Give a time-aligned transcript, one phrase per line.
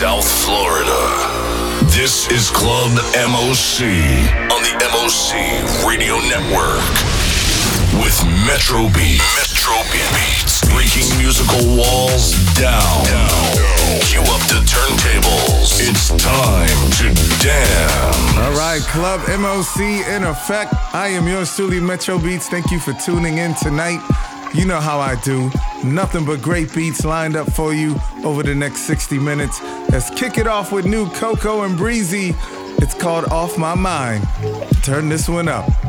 [0.00, 0.96] South Florida.
[1.92, 3.84] This is Club MOC
[4.48, 5.36] on the MOC
[5.86, 6.80] Radio Network
[8.00, 8.16] with
[8.48, 9.20] Metro Beatz.
[9.36, 10.64] Metro Beatz.
[10.72, 13.04] Breaking musical walls down.
[14.08, 15.76] Cue up the turntables.
[15.84, 17.12] It's time to
[17.44, 18.38] dance.
[18.38, 20.72] All right, Club MOC in effect.
[20.94, 22.44] I am yours truly, Metro Beatz.
[22.44, 24.00] Thank you for tuning in tonight.
[24.54, 25.50] You know how I do.
[25.84, 29.62] Nothing but great beats lined up for you over the next 60 minutes.
[29.90, 32.34] Let's kick it off with new Coco and Breezy.
[32.82, 34.26] It's called Off My Mind.
[34.82, 35.79] Turn this one up.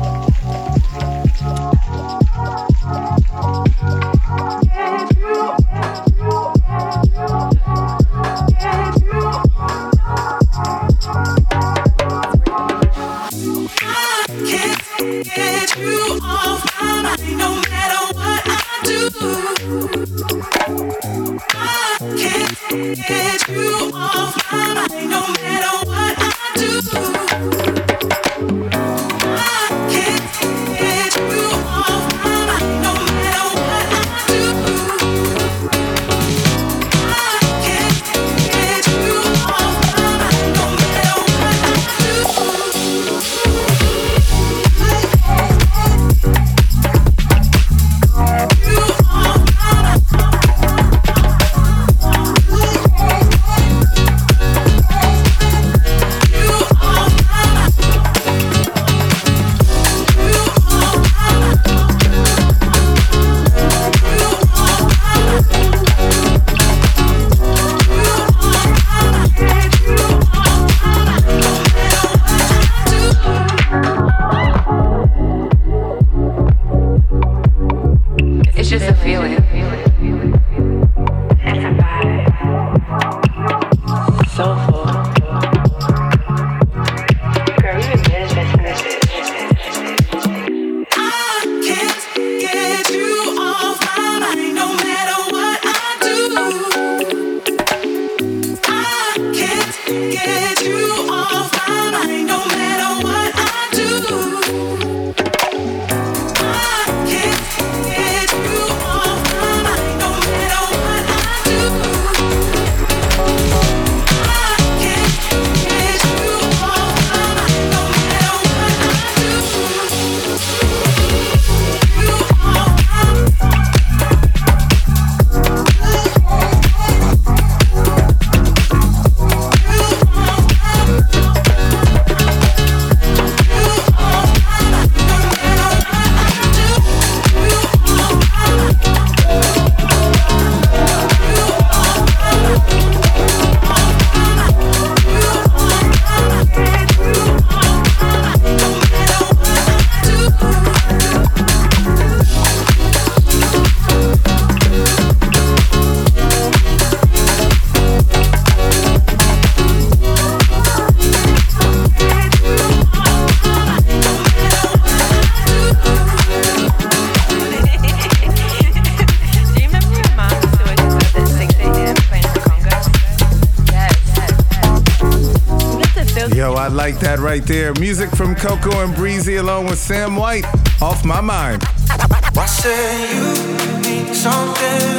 [176.54, 177.72] Right there.
[177.74, 180.44] Music from Coco and Breezy along with Sam White.
[180.80, 181.62] Off my mind.
[181.88, 183.32] I say you
[183.80, 184.92] need something.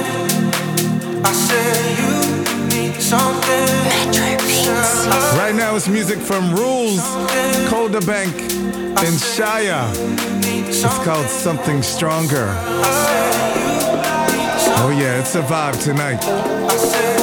[1.24, 2.12] I say you
[2.68, 3.70] need something.
[5.38, 7.02] Right now it's music from Rules,
[7.70, 9.92] Colder Bank, and Shia.
[10.68, 12.48] It's called Something Stronger.
[14.80, 17.23] Oh yeah, it's a vibe tonight.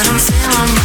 [0.00, 0.79] but I'm feeling.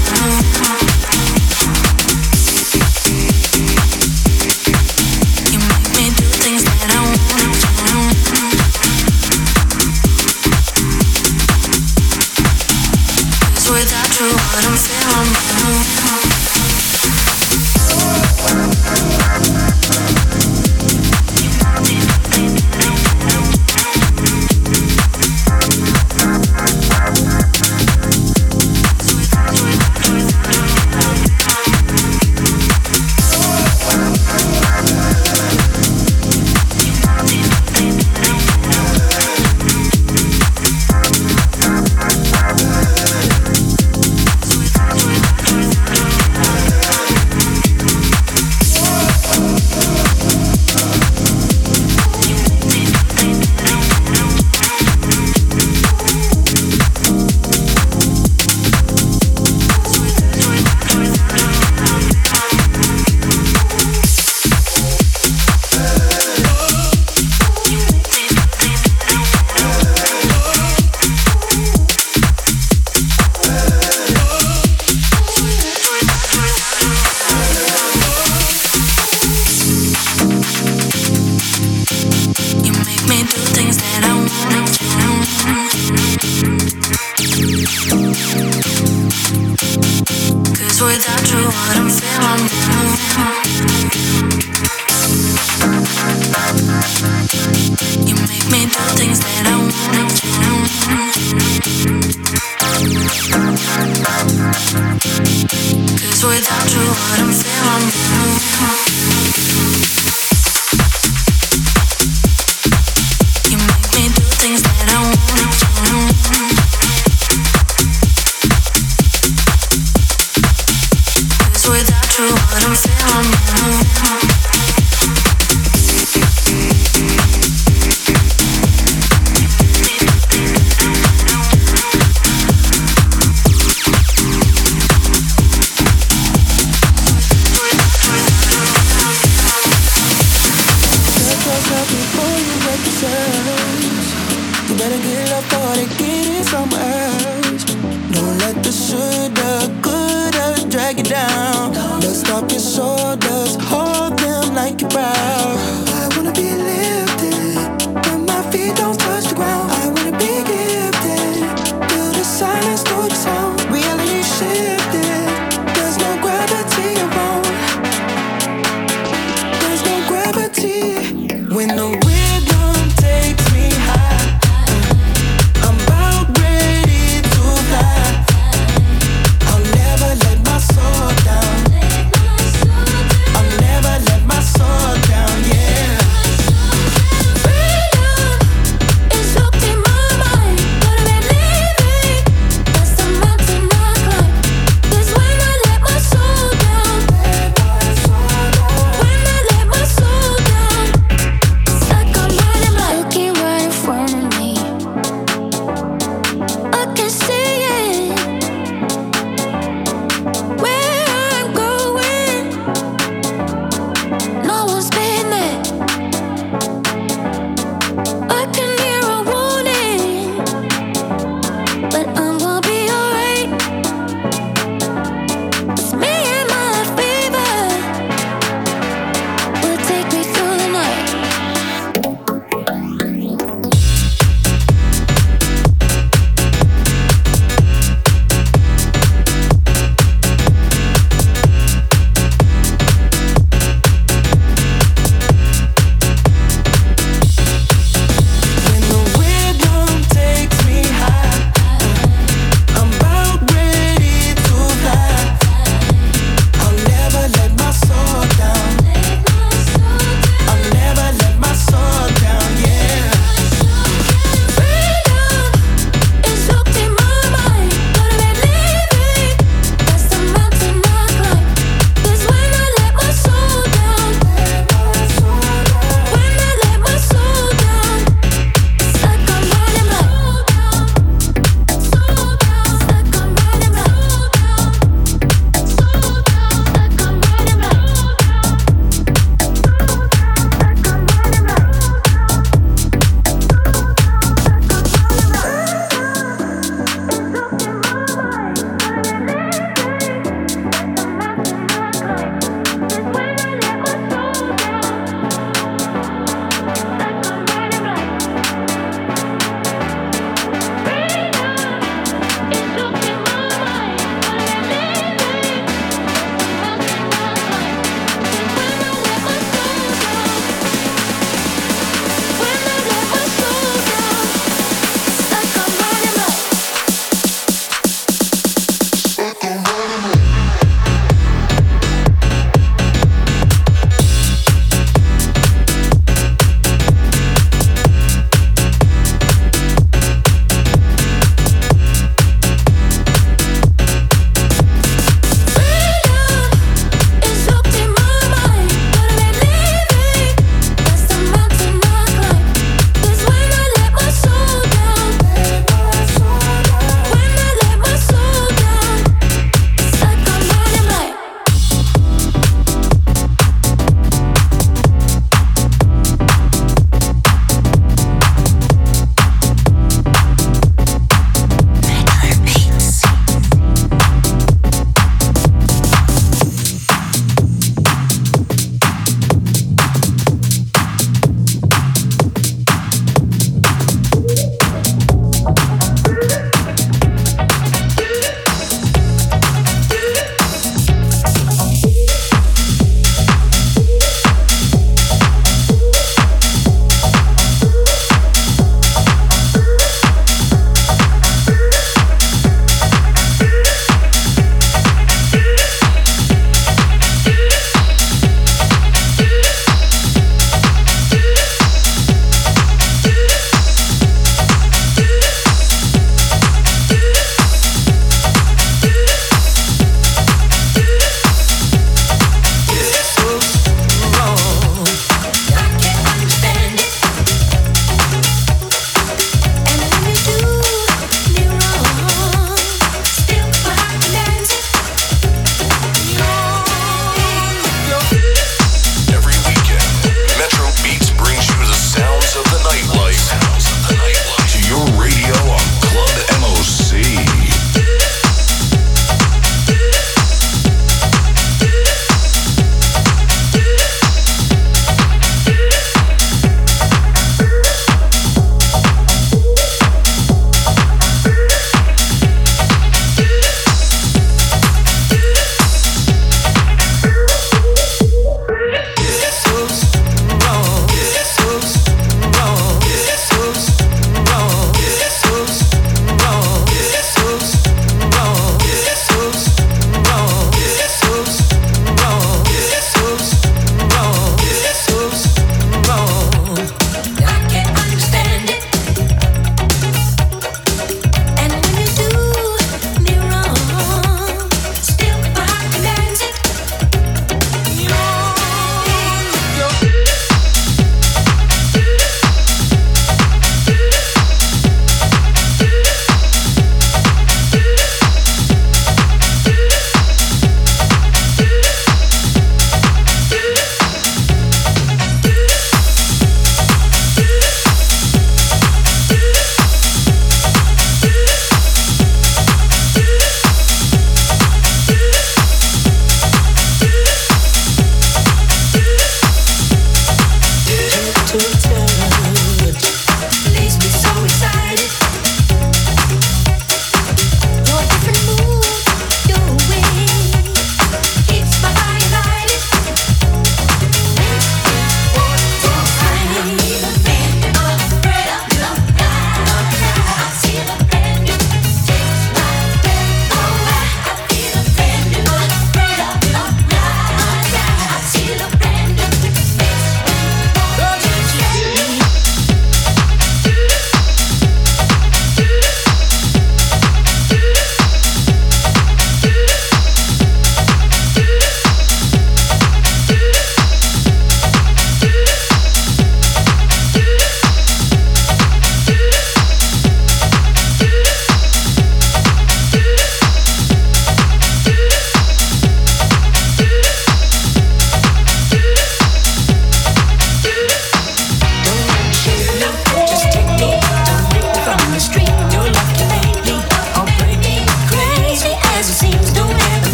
[106.28, 107.56] without you, what I'm feeling.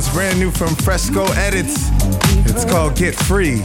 [0.00, 1.90] It's brand new from FrescoEdits.
[2.48, 3.60] It's called Get Free.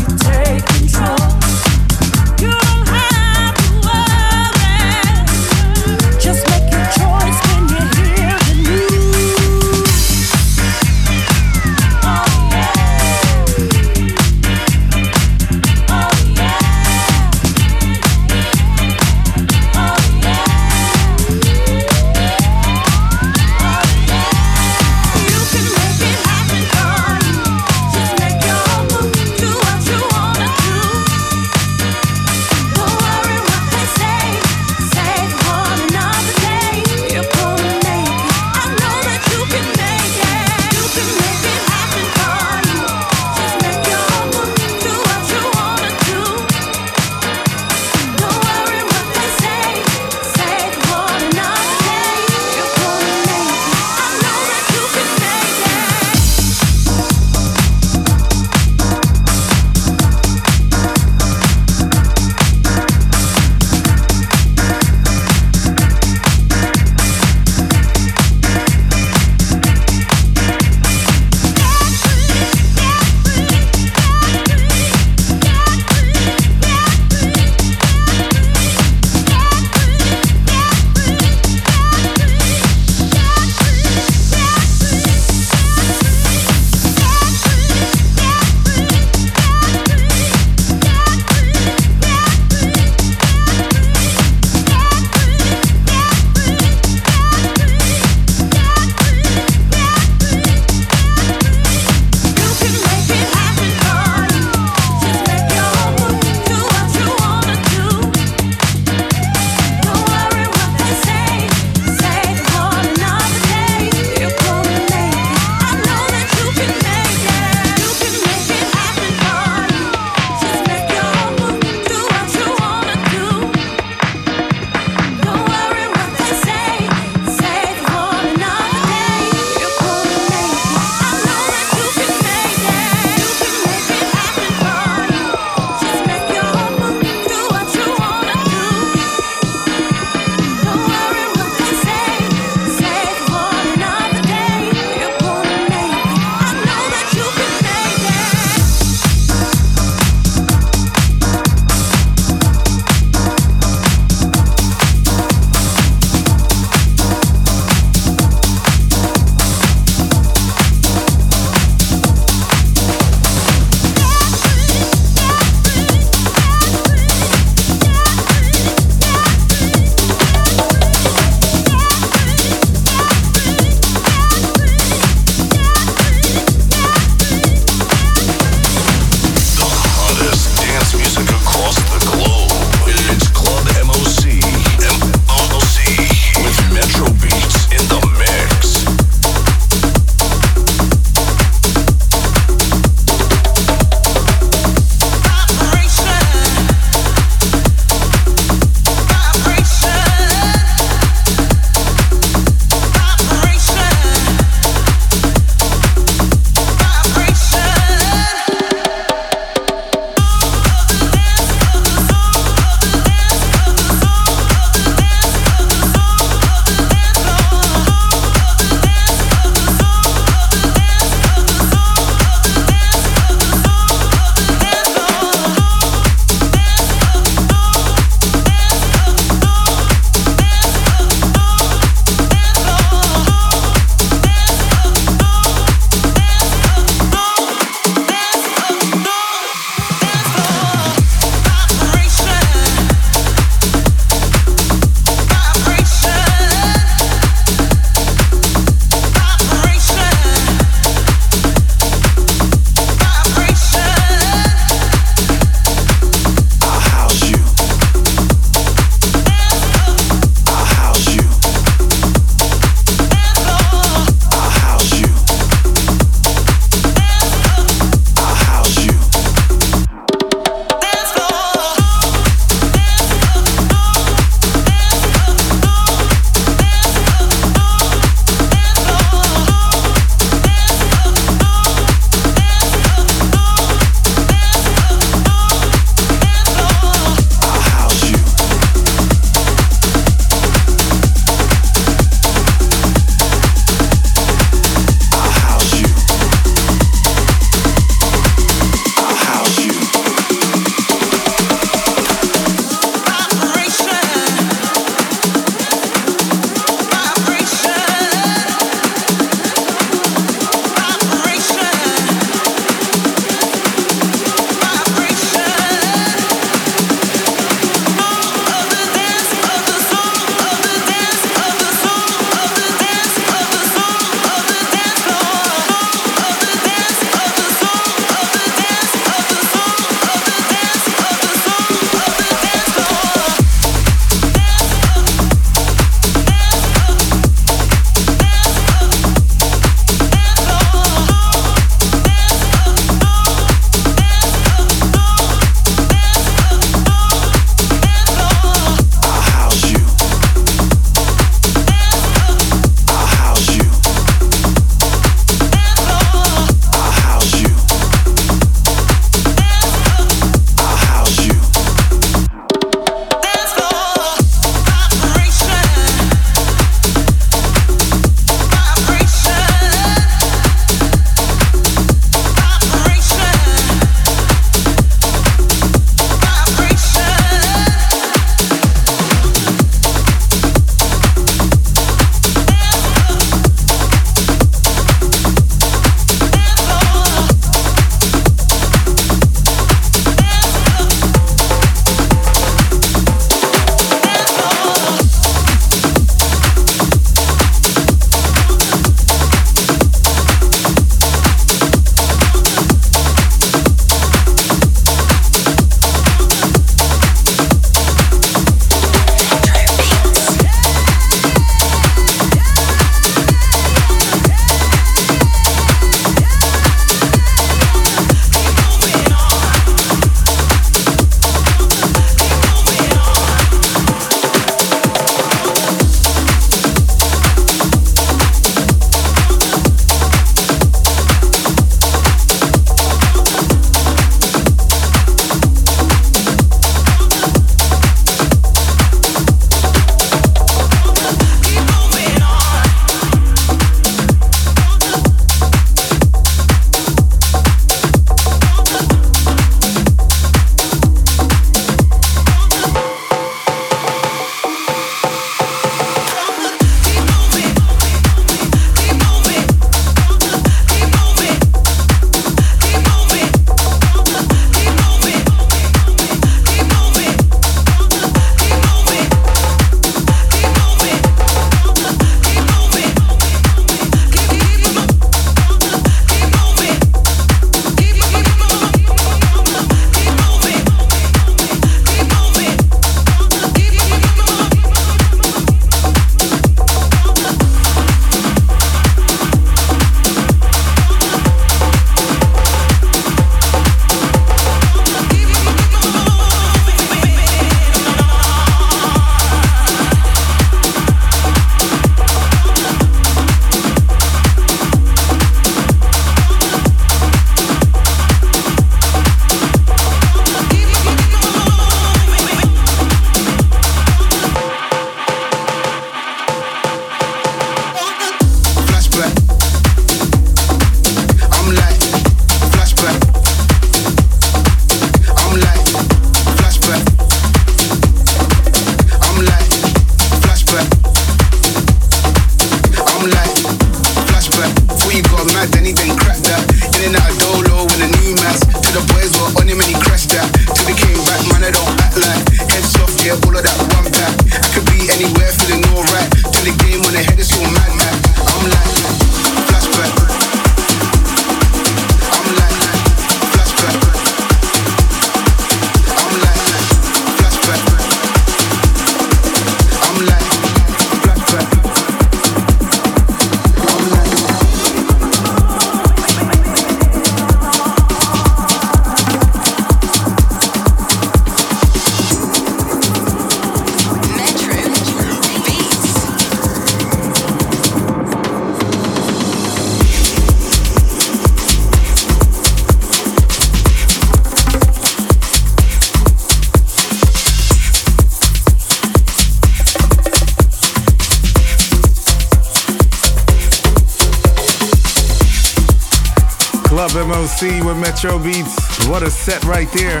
[598.02, 598.88] MOC Metro Beatz.
[598.90, 600.00] What a set right there.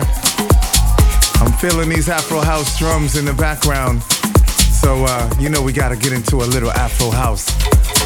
[1.40, 4.02] I'm feeling these Afro House drums in the background.
[4.82, 7.46] So, uh, you know, we gotta get into a little Afro House.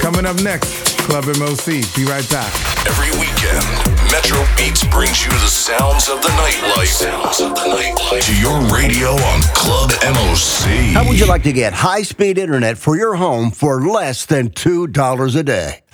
[0.01, 1.83] Coming up next, Club MOC.
[1.97, 2.53] Be right back.
[2.87, 3.65] Every weekend,
[4.13, 6.87] Metro Beatz brings you the sounds of the nightlife.
[6.87, 8.23] Sounds of the nightlife.
[8.27, 10.93] To your radio on Club MOC.
[10.93, 14.51] How would you like to get high speed internet for your home for less than
[14.51, 15.81] $2 a day?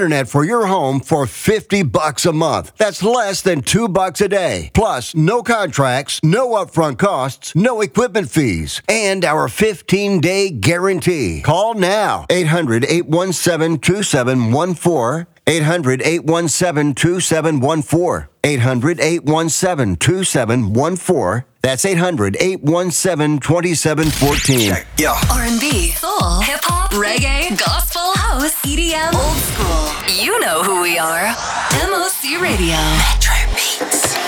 [0.00, 2.72] For your home for 50 bucks a month.
[2.78, 4.70] That's less than 2 bucks a day.
[4.72, 11.42] Plus, no contracts, no upfront costs, no equipment fees, and our 15-day guarantee.
[11.42, 12.24] Call now.
[12.30, 15.26] 800-817-2714.
[15.46, 18.28] 800 817 2714.
[18.44, 21.44] 800 817 2714.
[21.62, 24.86] That's 800 817 2714.
[24.98, 25.12] Yeah.
[25.30, 30.24] R&B, soul, hip hop, reggae, gospel, house, EDM, old school.
[30.24, 31.26] You know who we are.
[31.84, 32.76] MOC Radio.
[32.96, 34.19] Metro Beatz.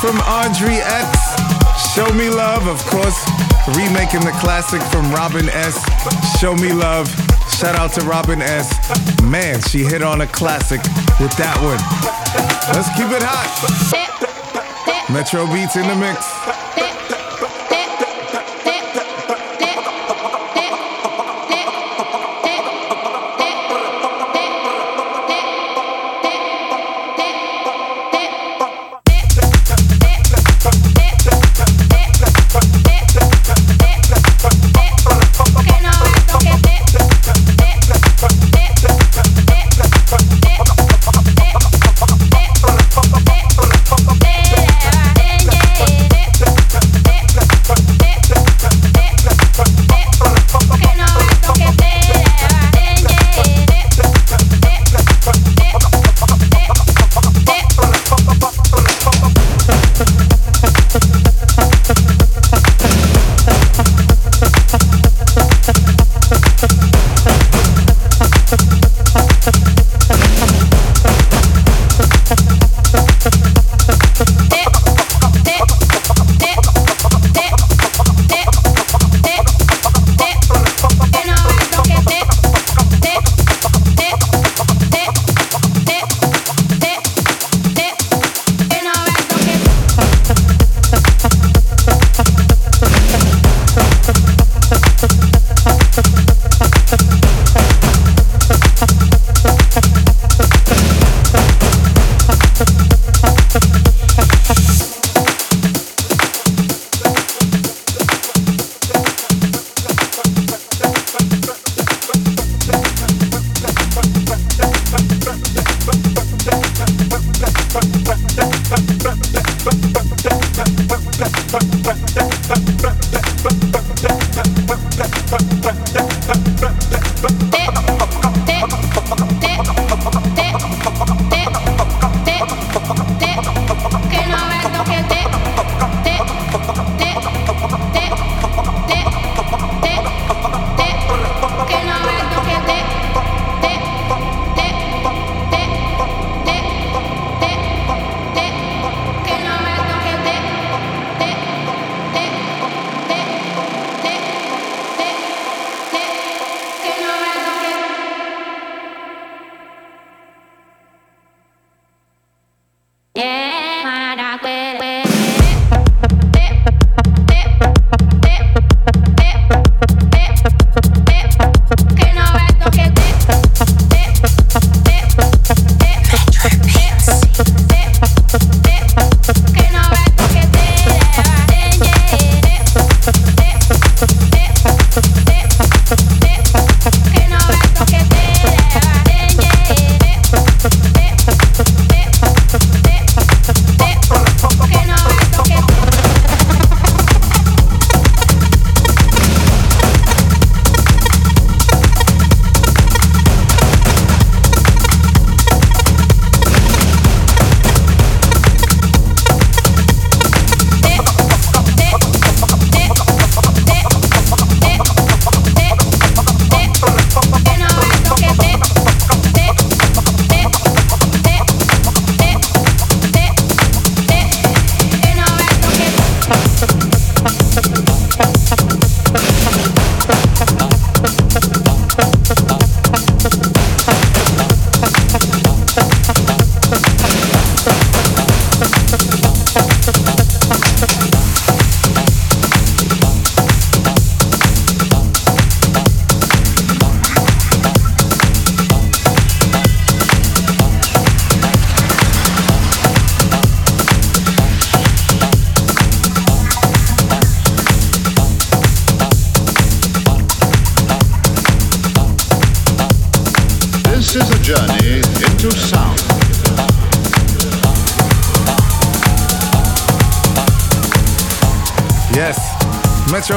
[0.00, 1.94] From Andre X.
[1.94, 3.20] Show Me Love, of course,
[3.76, 5.78] remaking the classic from Robin S.
[6.40, 7.08] Show Me Love,
[7.60, 8.72] Shout out to Robin S.
[9.22, 10.80] Man, she hit on a classic
[11.20, 11.76] with that one.
[12.72, 13.52] Let's keep it hot.
[15.12, 16.49] Metro Beatz in the mix.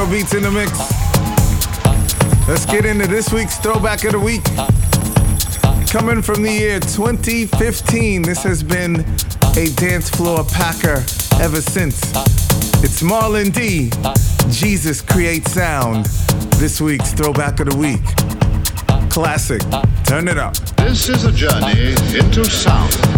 [0.06, 0.72] Beatz in the mix.
[2.48, 4.44] Let's get into this week's throwback of the week.
[5.88, 9.00] Coming from the year 2015, this has been
[9.56, 11.04] a dance floor packer
[11.40, 12.00] ever since.
[12.82, 13.90] It's Marlon D.
[14.50, 16.06] Jesus creates sound.
[16.56, 18.04] This week's throwback of the week.
[19.10, 19.62] Classic.
[20.04, 20.54] Turn it up.
[20.76, 23.13] This is a journey into sound.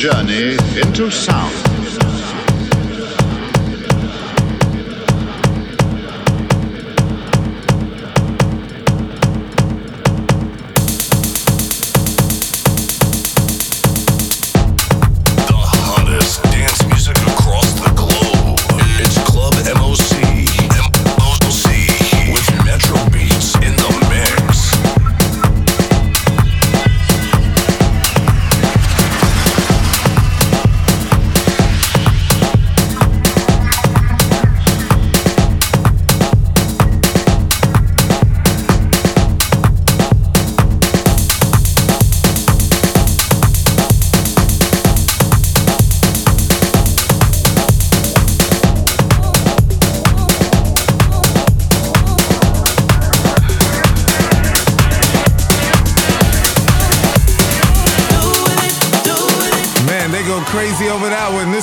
[0.00, 1.39] Journey into sound.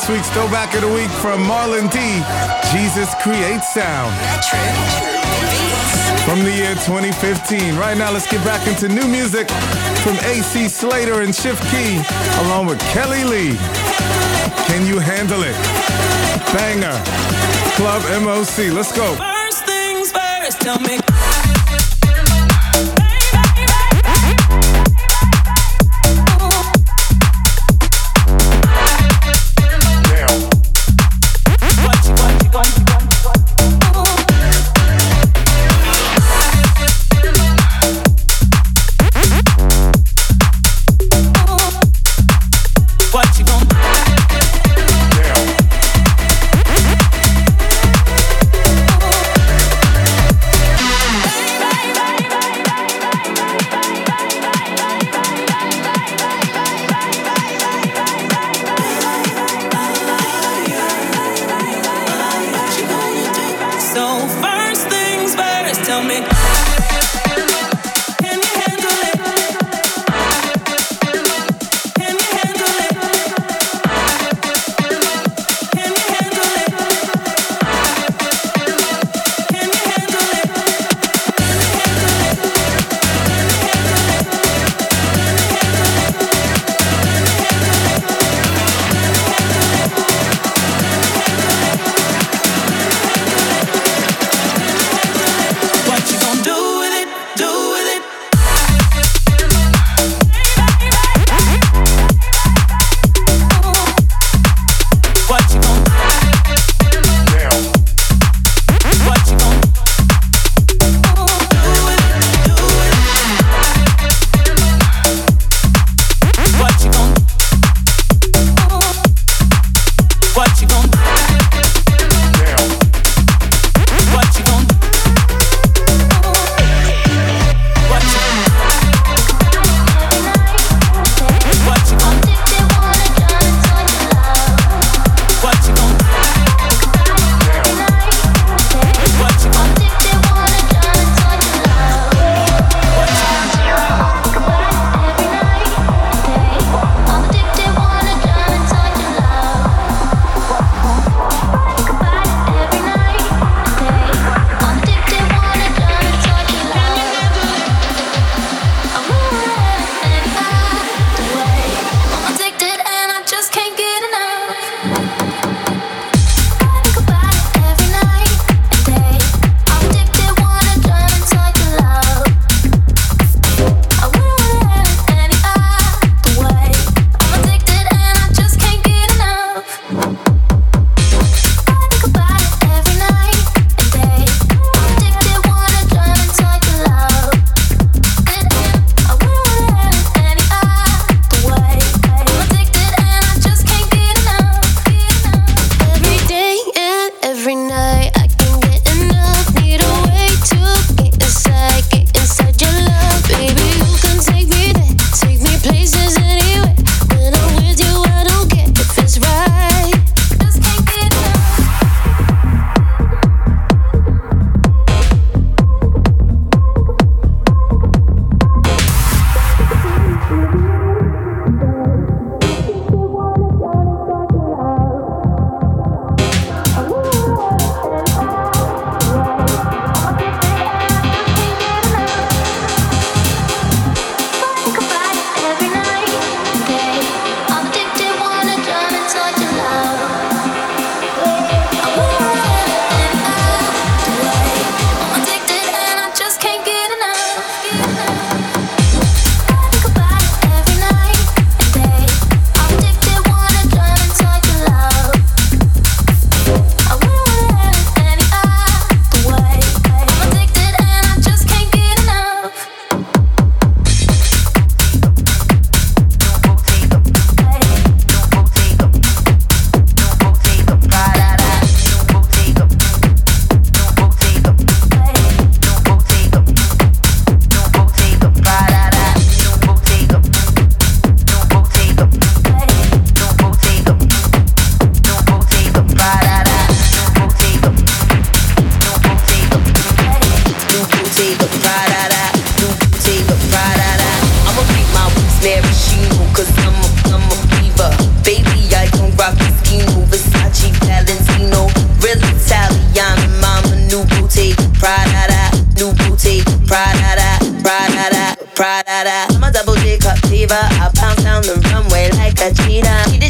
[0.10, 2.00] Week's throwback of the week from Marlon D.
[2.72, 4.16] Jesus creates sound.
[6.24, 7.76] From the year 2015.
[7.76, 9.50] Right now, let's get back into new music
[10.04, 13.58] from AC Slater and Shift K3Y, along with Kelly Lee.
[14.68, 15.56] Can you handle it?
[16.54, 16.96] Banger.
[17.76, 18.72] Club MOC.
[18.72, 19.14] Let's go.
[19.16, 21.00] First things first, tell me.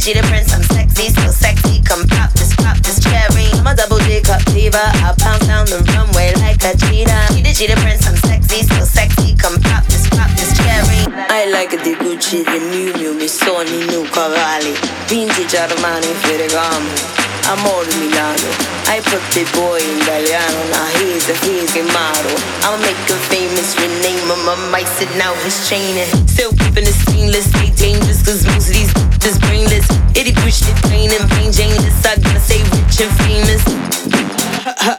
[0.08, 1.84] She the prince, I'm sexy, so sexy.
[1.84, 3.51] Come pop this, pop this cherry.
[3.60, 7.36] I'm a double J cup diva, I bounce down the runway like a cheetah.
[7.36, 9.36] She the cheetah prince, I'm sexy, so sexy.
[9.36, 11.12] Come pop this, pop this cherry.
[11.12, 14.80] I like the Gucci, the Miu Miu, mi sogni new cavalli.
[15.12, 17.28] Vintage Armani, Ferragamo.
[17.51, 18.51] Amore Milano.
[18.88, 20.60] I put the boy in Italiano.
[20.72, 22.36] Now he's a he's a model.
[22.64, 23.76] I'll make him famous.
[23.76, 24.43] Rename him.
[24.47, 26.08] I might sit now his training.
[26.28, 27.47] Still keeping it stainless.
[27.51, 28.20] Stay dangerous.
[28.24, 28.91] Cause most of these
[29.28, 29.88] is brainless.
[30.15, 31.99] Itty push it plain and plain Janeless.
[32.07, 33.61] I gotta stay rich and famous.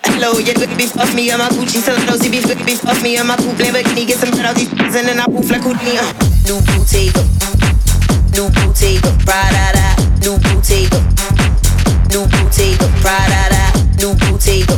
[0.04, 3.30] Hello, yeah, baby, fuck me, I'm a Gucci, so those be baby, fuck me, I'm
[3.30, 5.96] a poop, Lamborghini, get some bread out these and then I poof like Houdini.
[5.96, 6.04] uh.
[6.44, 7.22] New Bottega,
[8.36, 11.00] new Bottega, Prada, new Bottega,
[12.12, 13.62] new Bottega, Prada,
[13.96, 14.76] new Bottega,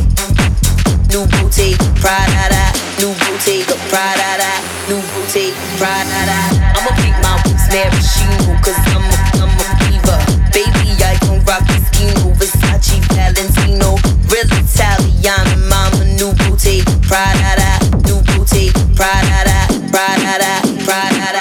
[1.11, 2.63] new Bottega, Prada,
[2.99, 4.51] new Bottega, Prada,
[4.87, 6.39] new Bottega, Prada.
[6.77, 10.19] I'ma pick my boots, maraschino, cause I'm a, I'm a fever.
[10.51, 13.95] Baby, I don't rock Moschino, Versace, Valentino.
[14.29, 21.31] Real Italian, mama, new Bottega, Prada, new Bottega, Prada, Prada, Prada.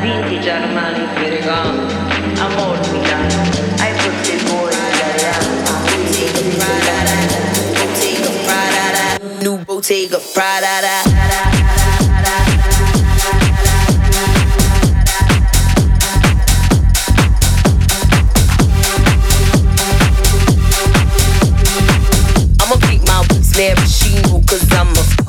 [0.00, 1.84] Vintage Armani, Ferragamo,
[2.40, 3.40] Amor Milano.
[3.78, 4.72] I put the boy.
[4.72, 5.32] Bottega,
[5.68, 5.84] ah, ah,
[6.58, 7.16] Prada,
[7.78, 11.81] Bottega, Prada, new Bottega, Prada.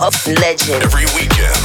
[0.03, 0.83] I'm legend.
[0.83, 1.55] Every weekend,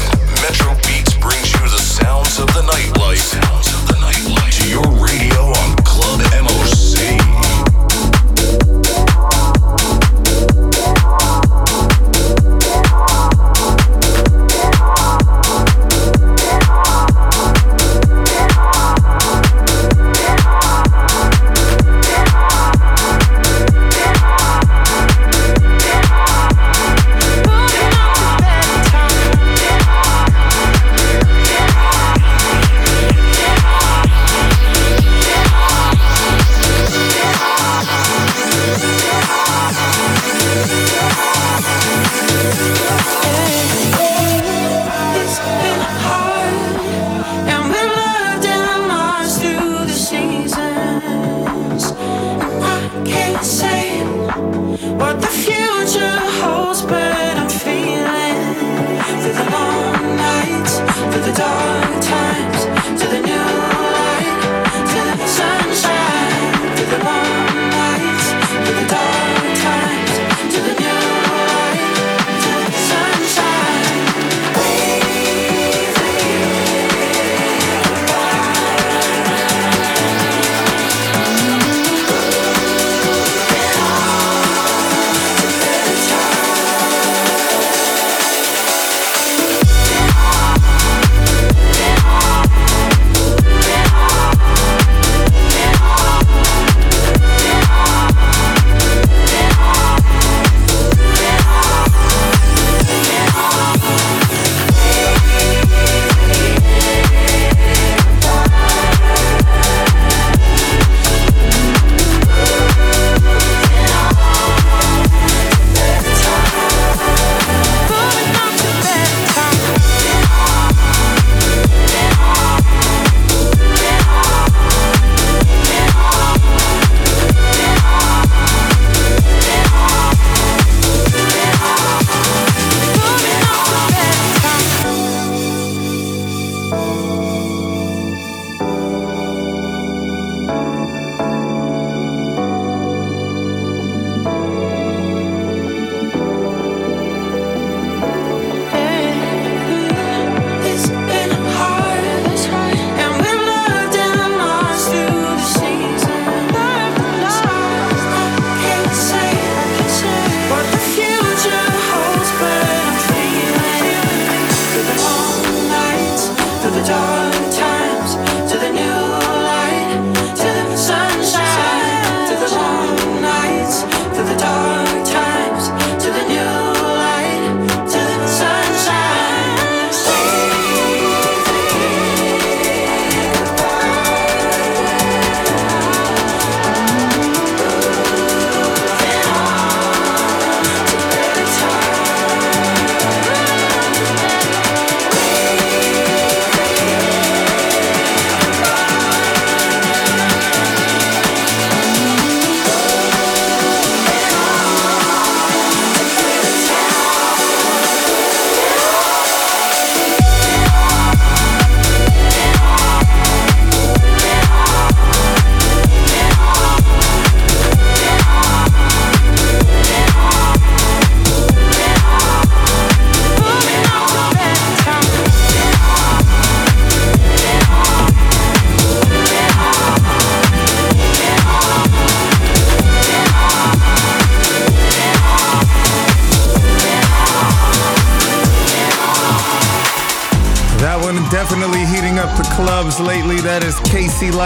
[0.47, 3.19] Metro Beatz brings you the sounds of the nightlife.
[3.19, 4.63] Sounds of the nightlife.
[4.63, 5.51] To your radio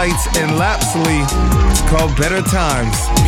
[0.03, 1.23] Lights and Lapsley.
[1.71, 3.22] It's called Better Times.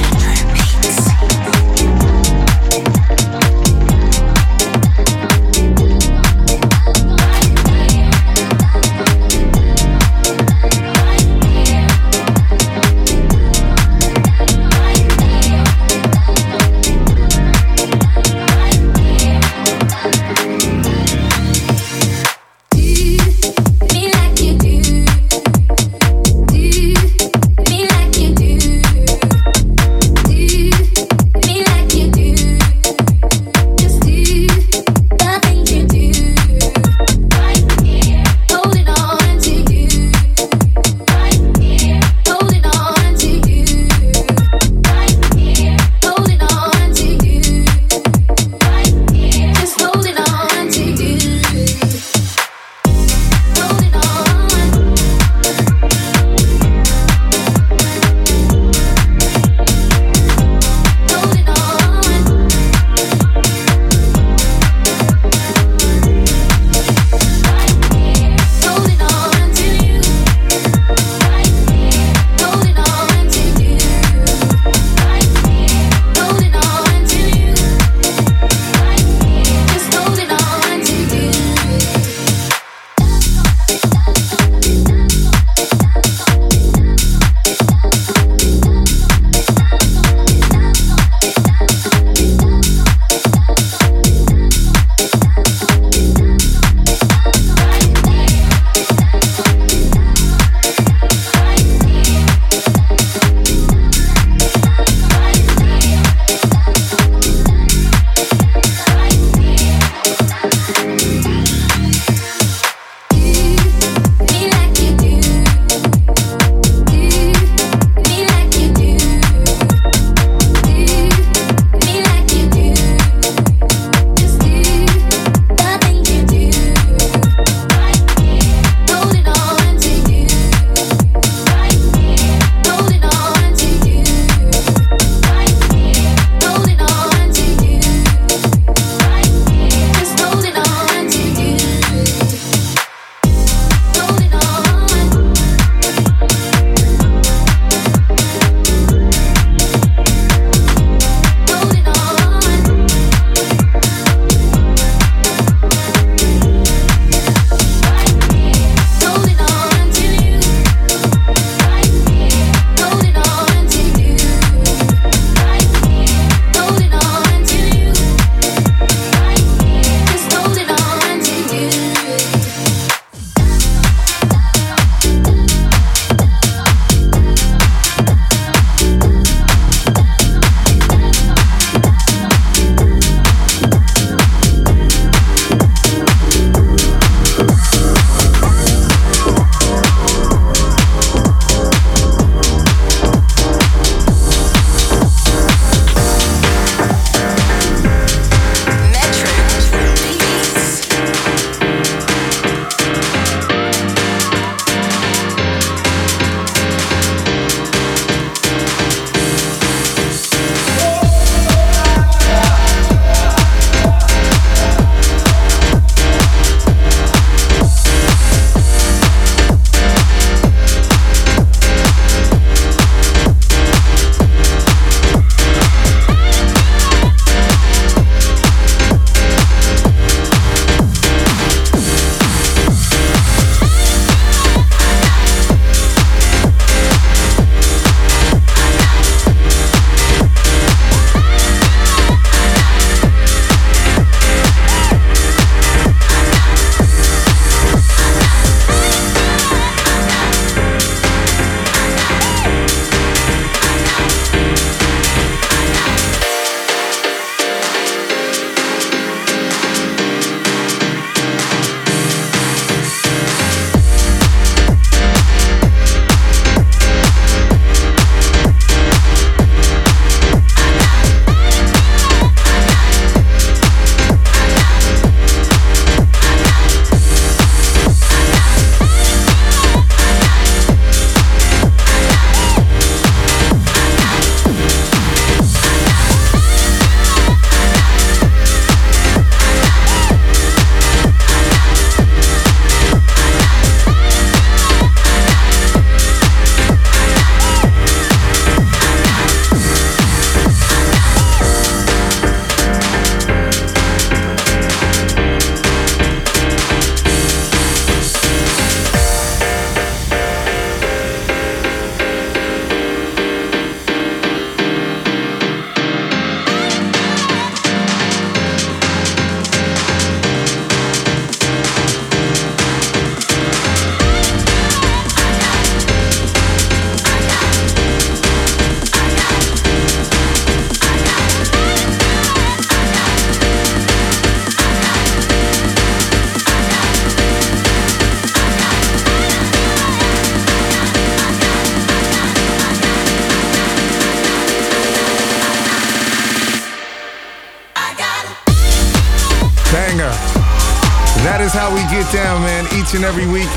[352.95, 353.51] And every week.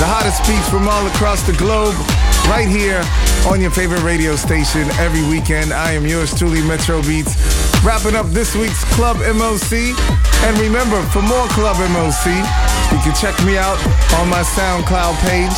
[0.00, 1.92] The hottest beats from all across the globe,
[2.48, 3.04] right here
[3.44, 5.76] on your favorite radio station every weekend.
[5.76, 7.36] I am yours truly, Metro Beatz.
[7.84, 9.92] Wrapping up this week's Club MOC.
[10.48, 12.32] And remember, for more Club MOC,
[12.96, 13.76] you can check me out
[14.16, 15.56] on my SoundCloud page,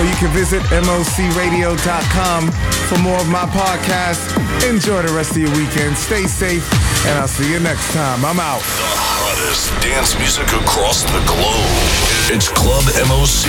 [0.00, 2.48] or you can visit mocradio.com
[2.88, 4.24] for more of my podcast.
[4.64, 6.00] Enjoy the rest of your weekend.
[6.00, 6.64] Stay safe,
[7.04, 8.24] and I'll see you next time.
[8.24, 8.64] I'm out.
[8.64, 12.17] The hottest dance music across the globe.
[12.30, 13.48] It's Club MOC.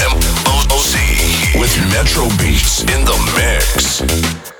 [0.00, 4.53] MOC with Metro Beatz in the mix.